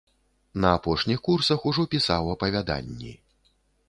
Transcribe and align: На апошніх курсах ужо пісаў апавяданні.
На 0.61 0.69
апошніх 0.77 1.19
курсах 1.27 1.67
ужо 1.71 1.85
пісаў 1.93 2.31
апавяданні. 2.35 3.13